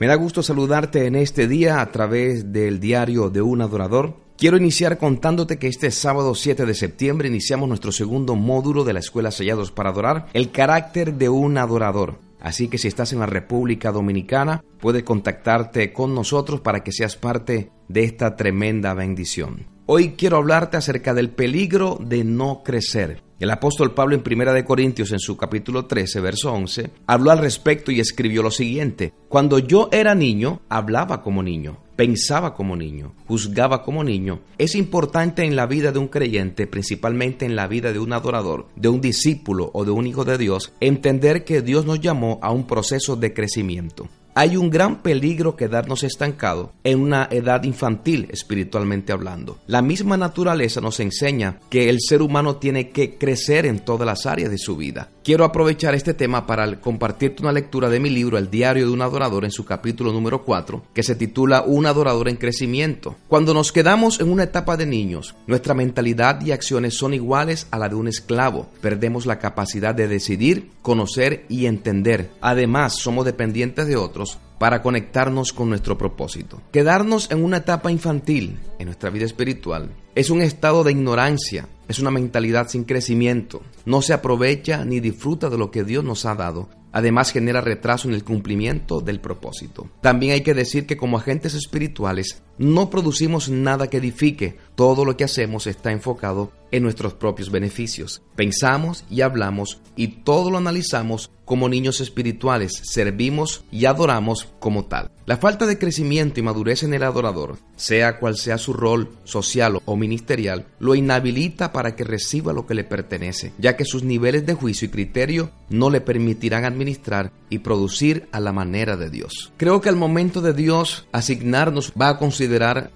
Me 0.00 0.06
da 0.06 0.14
gusto 0.14 0.42
saludarte 0.42 1.04
en 1.04 1.14
este 1.14 1.46
día 1.46 1.82
a 1.82 1.92
través 1.92 2.54
del 2.54 2.80
diario 2.80 3.28
de 3.28 3.42
un 3.42 3.60
adorador. 3.60 4.16
Quiero 4.38 4.56
iniciar 4.56 4.96
contándote 4.96 5.58
que 5.58 5.68
este 5.68 5.90
sábado 5.90 6.34
7 6.34 6.64
de 6.64 6.72
septiembre 6.72 7.28
iniciamos 7.28 7.68
nuestro 7.68 7.92
segundo 7.92 8.34
módulo 8.34 8.84
de 8.84 8.94
la 8.94 9.00
Escuela 9.00 9.30
Sellados 9.30 9.72
para 9.72 9.90
Adorar, 9.90 10.28
el 10.32 10.52
carácter 10.52 11.16
de 11.16 11.28
un 11.28 11.58
adorador. 11.58 12.18
Así 12.40 12.68
que 12.68 12.78
si 12.78 12.88
estás 12.88 13.12
en 13.12 13.18
la 13.18 13.26
República 13.26 13.92
Dominicana, 13.92 14.64
puedes 14.80 15.02
contactarte 15.02 15.92
con 15.92 16.14
nosotros 16.14 16.62
para 16.62 16.82
que 16.82 16.92
seas 16.92 17.16
parte 17.16 17.70
de 17.88 18.04
esta 18.04 18.36
tremenda 18.36 18.94
bendición. 18.94 19.66
Hoy 19.84 20.14
quiero 20.16 20.38
hablarte 20.38 20.78
acerca 20.78 21.12
del 21.12 21.28
peligro 21.28 21.98
de 22.00 22.24
no 22.24 22.62
crecer. 22.64 23.22
El 23.40 23.48
apóstol 23.50 23.94
Pablo 23.94 24.14
en 24.14 24.22
Primera 24.22 24.52
de 24.52 24.66
Corintios 24.66 25.12
en 25.12 25.18
su 25.18 25.38
capítulo 25.38 25.86
13, 25.86 26.20
verso 26.20 26.52
11, 26.52 26.90
habló 27.06 27.30
al 27.30 27.38
respecto 27.38 27.90
y 27.90 27.98
escribió 27.98 28.42
lo 28.42 28.50
siguiente: 28.50 29.14
Cuando 29.30 29.58
yo 29.58 29.88
era 29.92 30.14
niño, 30.14 30.60
hablaba 30.68 31.22
como 31.22 31.42
niño, 31.42 31.78
pensaba 31.96 32.52
como 32.52 32.76
niño, 32.76 33.14
juzgaba 33.26 33.82
como 33.82 34.04
niño. 34.04 34.40
Es 34.58 34.74
importante 34.74 35.42
en 35.42 35.56
la 35.56 35.64
vida 35.64 35.90
de 35.90 35.98
un 35.98 36.08
creyente, 36.08 36.66
principalmente 36.66 37.46
en 37.46 37.56
la 37.56 37.66
vida 37.66 37.94
de 37.94 37.98
un 37.98 38.12
adorador, 38.12 38.68
de 38.76 38.90
un 38.90 39.00
discípulo 39.00 39.70
o 39.72 39.86
de 39.86 39.92
un 39.92 40.06
hijo 40.06 40.26
de 40.26 40.36
Dios, 40.36 40.74
entender 40.80 41.44
que 41.44 41.62
Dios 41.62 41.86
nos 41.86 41.98
llamó 41.98 42.40
a 42.42 42.52
un 42.52 42.66
proceso 42.66 43.16
de 43.16 43.32
crecimiento 43.32 44.10
hay 44.34 44.56
un 44.56 44.70
gran 44.70 45.02
peligro 45.02 45.56
quedarnos 45.56 46.02
estancados 46.02 46.70
en 46.84 47.00
una 47.00 47.28
edad 47.30 47.64
infantil 47.64 48.28
espiritualmente 48.30 49.12
hablando. 49.12 49.58
La 49.66 49.82
misma 49.82 50.16
naturaleza 50.16 50.80
nos 50.80 51.00
enseña 51.00 51.58
que 51.68 51.88
el 51.88 51.98
ser 52.00 52.22
humano 52.22 52.56
tiene 52.56 52.90
que 52.90 53.16
crecer 53.16 53.66
en 53.66 53.80
todas 53.80 54.06
las 54.06 54.26
áreas 54.26 54.50
de 54.50 54.58
su 54.58 54.76
vida. 54.76 55.08
Quiero 55.22 55.44
aprovechar 55.44 55.94
este 55.94 56.14
tema 56.14 56.46
para 56.46 56.80
compartirte 56.80 57.42
una 57.42 57.52
lectura 57.52 57.90
de 57.90 58.00
mi 58.00 58.08
libro 58.08 58.38
El 58.38 58.48
diario 58.50 58.86
de 58.86 58.92
un 58.92 59.02
adorador 59.02 59.44
en 59.44 59.50
su 59.50 59.66
capítulo 59.66 60.12
número 60.12 60.44
4, 60.44 60.82
que 60.94 61.02
se 61.02 61.14
titula 61.14 61.62
Un 61.66 61.84
adorador 61.84 62.30
en 62.30 62.36
crecimiento. 62.36 63.16
Cuando 63.28 63.52
nos 63.52 63.70
quedamos 63.70 64.18
en 64.20 64.30
una 64.30 64.44
etapa 64.44 64.78
de 64.78 64.86
niños, 64.86 65.34
nuestra 65.46 65.74
mentalidad 65.74 66.40
y 66.40 66.52
acciones 66.52 66.96
son 66.96 67.12
iguales 67.12 67.66
a 67.70 67.78
la 67.78 67.90
de 67.90 67.96
un 67.96 68.08
esclavo. 68.08 68.70
Perdemos 68.80 69.26
la 69.26 69.38
capacidad 69.38 69.94
de 69.94 70.08
decidir, 70.08 70.70
conocer 70.80 71.44
y 71.50 71.66
entender. 71.66 72.30
Además, 72.40 72.94
somos 72.94 73.26
dependientes 73.26 73.86
de 73.88 73.96
otros 73.96 74.38
para 74.58 74.80
conectarnos 74.80 75.52
con 75.52 75.68
nuestro 75.68 75.98
propósito. 75.98 76.62
Quedarnos 76.72 77.30
en 77.30 77.44
una 77.44 77.58
etapa 77.58 77.92
infantil 77.92 78.58
en 78.78 78.86
nuestra 78.86 79.10
vida 79.10 79.26
espiritual 79.26 79.90
es 80.14 80.28
un 80.28 80.42
estado 80.42 80.82
de 80.82 80.92
ignorancia, 80.92 81.68
es 81.90 81.98
una 81.98 82.10
mentalidad 82.10 82.68
sin 82.68 82.84
crecimiento, 82.84 83.62
no 83.84 84.00
se 84.00 84.12
aprovecha 84.12 84.84
ni 84.84 85.00
disfruta 85.00 85.50
de 85.50 85.58
lo 85.58 85.70
que 85.70 85.84
Dios 85.84 86.04
nos 86.04 86.24
ha 86.24 86.34
dado 86.34 86.68
Además 86.92 87.30
genera 87.30 87.60
retraso 87.60 88.08
en 88.08 88.14
el 88.14 88.24
cumplimiento 88.24 89.00
del 89.00 89.20
propósito. 89.20 89.88
También 90.00 90.32
hay 90.32 90.42
que 90.42 90.54
decir 90.54 90.86
que 90.86 90.96
como 90.96 91.18
agentes 91.18 91.54
espirituales 91.54 92.42
no 92.60 92.90
producimos 92.90 93.48
nada 93.48 93.88
que 93.88 93.96
edifique. 93.96 94.58
Todo 94.74 95.06
lo 95.06 95.16
que 95.16 95.24
hacemos 95.24 95.66
está 95.66 95.92
enfocado 95.92 96.52
en 96.70 96.82
nuestros 96.82 97.14
propios 97.14 97.50
beneficios. 97.50 98.22
Pensamos 98.36 99.04
y 99.10 99.22
hablamos 99.22 99.80
y 99.96 100.08
todo 100.08 100.50
lo 100.50 100.58
analizamos 100.58 101.30
como 101.46 101.68
niños 101.68 102.00
espirituales. 102.00 102.72
Servimos 102.84 103.64
y 103.72 103.86
adoramos 103.86 104.48
como 104.60 104.84
tal. 104.84 105.10
La 105.26 105.36
falta 105.36 105.66
de 105.66 105.78
crecimiento 105.78 106.40
y 106.40 106.42
madurez 106.42 106.82
en 106.82 106.92
el 106.92 107.02
adorador, 107.02 107.56
sea 107.76 108.18
cual 108.18 108.36
sea 108.36 108.58
su 108.58 108.72
rol 108.72 109.10
social 109.24 109.80
o 109.84 109.96
ministerial, 109.96 110.66
lo 110.80 110.94
inhabilita 110.94 111.72
para 111.72 111.94
que 111.94 112.04
reciba 112.04 112.52
lo 112.52 112.66
que 112.66 112.74
le 112.74 112.84
pertenece, 112.84 113.52
ya 113.58 113.76
que 113.76 113.84
sus 113.84 114.02
niveles 114.02 114.44
de 114.44 114.54
juicio 114.54 114.86
y 114.86 114.90
criterio 114.90 115.50
no 115.68 115.88
le 115.88 116.00
permitirán 116.00 116.64
administrar 116.64 117.32
y 117.48 117.58
producir 117.58 118.28
a 118.32 118.40
la 118.40 118.52
manera 118.52 118.96
de 118.96 119.10
Dios. 119.10 119.52
Creo 119.56 119.80
que 119.80 119.88
al 119.88 119.96
momento 119.96 120.40
de 120.40 120.52
Dios 120.52 121.06
asignarnos 121.12 121.92
va 122.00 122.08
a 122.08 122.18
considerar 122.18 122.49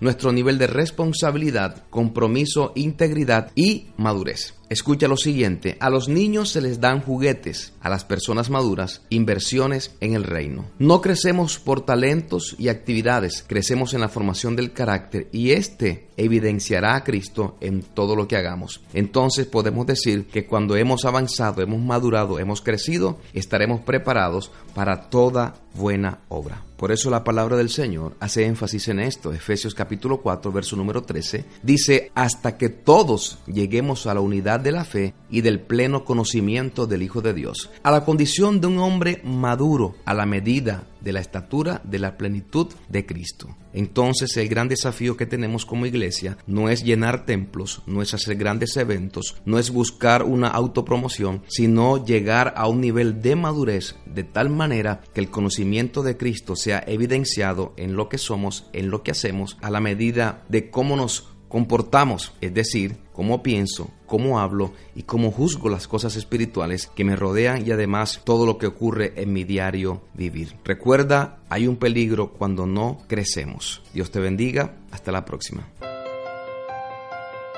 nuestro 0.00 0.32
nivel 0.32 0.58
de 0.58 0.66
responsabilidad, 0.66 1.84
compromiso, 1.90 2.72
integridad 2.74 3.50
y 3.54 3.88
madurez. 3.96 4.54
Escucha 4.68 5.08
lo 5.08 5.16
siguiente, 5.16 5.78
a 5.80 5.88
los 5.88 6.08
niños 6.08 6.50
se 6.50 6.60
les 6.60 6.80
dan 6.80 7.00
juguetes, 7.00 7.72
a 7.80 7.88
las 7.88 8.04
personas 8.04 8.50
maduras 8.50 9.02
inversiones 9.08 9.96
en 10.00 10.14
el 10.14 10.24
reino. 10.24 10.66
No 10.78 11.00
crecemos 11.00 11.58
por 11.58 11.86
talentos 11.86 12.54
y 12.58 12.68
actividades, 12.68 13.44
crecemos 13.46 13.94
en 13.94 14.00
la 14.00 14.08
formación 14.08 14.56
del 14.56 14.72
carácter 14.72 15.28
y 15.32 15.52
este 15.52 16.07
evidenciará 16.18 16.96
a 16.96 17.04
Cristo 17.04 17.56
en 17.60 17.82
todo 17.82 18.14
lo 18.14 18.28
que 18.28 18.36
hagamos. 18.36 18.82
Entonces 18.92 19.46
podemos 19.46 19.86
decir 19.86 20.26
que 20.26 20.46
cuando 20.46 20.76
hemos 20.76 21.06
avanzado, 21.06 21.62
hemos 21.62 21.80
madurado, 21.80 22.38
hemos 22.38 22.60
crecido, 22.60 23.18
estaremos 23.32 23.80
preparados 23.80 24.50
para 24.74 25.08
toda 25.08 25.54
buena 25.74 26.18
obra. 26.28 26.64
Por 26.76 26.92
eso 26.92 27.10
la 27.10 27.24
palabra 27.24 27.56
del 27.56 27.70
Señor 27.70 28.14
hace 28.20 28.44
énfasis 28.44 28.86
en 28.86 29.00
esto. 29.00 29.32
Efesios 29.32 29.74
capítulo 29.74 30.20
4, 30.20 30.52
verso 30.52 30.76
número 30.76 31.02
13, 31.02 31.44
dice, 31.62 32.12
hasta 32.14 32.56
que 32.56 32.68
todos 32.68 33.38
lleguemos 33.46 34.06
a 34.06 34.14
la 34.14 34.20
unidad 34.20 34.60
de 34.60 34.72
la 34.72 34.84
fe 34.84 35.14
y 35.28 35.40
del 35.40 35.60
pleno 35.60 36.04
conocimiento 36.04 36.86
del 36.86 37.02
Hijo 37.02 37.20
de 37.20 37.34
Dios, 37.34 37.70
a 37.82 37.90
la 37.90 38.04
condición 38.04 38.60
de 38.60 38.68
un 38.68 38.78
hombre 38.78 39.20
maduro, 39.24 39.96
a 40.04 40.14
la 40.14 40.24
medida 40.24 40.84
de 41.08 41.14
la 41.14 41.20
estatura 41.20 41.80
de 41.84 41.98
la 41.98 42.18
plenitud 42.18 42.66
de 42.90 43.06
Cristo. 43.06 43.56
Entonces 43.72 44.36
el 44.36 44.48
gran 44.48 44.68
desafío 44.68 45.16
que 45.16 45.24
tenemos 45.24 45.64
como 45.64 45.86
iglesia 45.86 46.36
no 46.46 46.68
es 46.68 46.84
llenar 46.84 47.24
templos, 47.24 47.80
no 47.86 48.02
es 48.02 48.12
hacer 48.12 48.36
grandes 48.36 48.76
eventos, 48.76 49.40
no 49.46 49.58
es 49.58 49.70
buscar 49.70 50.22
una 50.22 50.48
autopromoción, 50.48 51.44
sino 51.48 52.04
llegar 52.04 52.52
a 52.58 52.68
un 52.68 52.82
nivel 52.82 53.22
de 53.22 53.36
madurez 53.36 53.96
de 54.04 54.24
tal 54.24 54.50
manera 54.50 55.00
que 55.14 55.20
el 55.20 55.30
conocimiento 55.30 56.02
de 56.02 56.18
Cristo 56.18 56.56
sea 56.56 56.84
evidenciado 56.86 57.72
en 57.78 57.96
lo 57.96 58.10
que 58.10 58.18
somos, 58.18 58.68
en 58.74 58.90
lo 58.90 59.02
que 59.02 59.12
hacemos, 59.12 59.56
a 59.62 59.70
la 59.70 59.80
medida 59.80 60.44
de 60.50 60.68
cómo 60.68 60.94
nos 60.94 61.37
comportamos, 61.48 62.32
es 62.40 62.54
decir, 62.54 62.96
cómo 63.12 63.42
pienso, 63.42 63.90
cómo 64.06 64.38
hablo 64.38 64.72
y 64.94 65.02
cómo 65.02 65.30
juzgo 65.30 65.68
las 65.68 65.88
cosas 65.88 66.16
espirituales 66.16 66.88
que 66.94 67.04
me 67.04 67.16
rodean 67.16 67.66
y 67.66 67.72
además 67.72 68.20
todo 68.24 68.46
lo 68.46 68.58
que 68.58 68.66
ocurre 68.66 69.14
en 69.16 69.32
mi 69.32 69.44
diario 69.44 70.02
vivir. 70.14 70.56
Recuerda, 70.64 71.38
hay 71.48 71.66
un 71.66 71.76
peligro 71.76 72.32
cuando 72.32 72.66
no 72.66 72.98
crecemos. 73.08 73.82
Dios 73.92 74.10
te 74.10 74.20
bendiga, 74.20 74.76
hasta 74.90 75.12
la 75.12 75.24
próxima. 75.24 75.68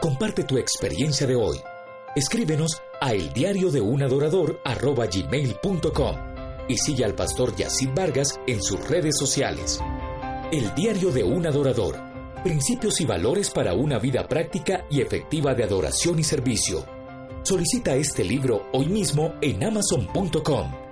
Comparte 0.00 0.44
tu 0.44 0.58
experiencia 0.58 1.26
de 1.26 1.36
hoy. 1.36 1.56
Escríbenos 2.14 2.80
a 3.00 3.12
el 3.12 3.32
diario 3.32 3.70
de 3.70 3.80
un 3.80 4.02
adorador 4.02 4.60
y 6.68 6.76
sigue 6.76 7.04
al 7.04 7.14
pastor 7.14 7.54
Yacid 7.56 7.90
Vargas 7.94 8.40
en 8.46 8.62
sus 8.62 8.86
redes 8.88 9.16
sociales. 9.18 9.80
El 10.52 10.74
diario 10.74 11.10
de 11.10 11.24
un 11.24 11.46
adorador 11.46 12.13
Principios 12.44 13.00
y 13.00 13.06
valores 13.06 13.48
para 13.48 13.72
una 13.72 13.98
vida 13.98 14.28
práctica 14.28 14.84
y 14.90 15.00
efectiva 15.00 15.54
de 15.54 15.64
adoración 15.64 16.18
y 16.18 16.24
servicio. 16.24 16.84
Solicita 17.42 17.96
este 17.96 18.22
libro 18.22 18.66
hoy 18.74 18.84
mismo 18.84 19.32
en 19.40 19.64
amazon.com. 19.64 20.83